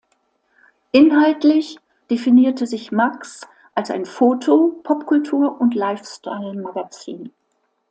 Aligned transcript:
Inhaltlich 0.93 1.77
definierte 2.09 2.65
sich 2.65 2.91
Max 2.91 3.41
als 3.75 3.91
ein 3.91 4.07
Foto-, 4.07 4.79
Popkultur 4.81 5.61
und 5.61 5.75
Lifestyle-Magazin. 5.75 7.31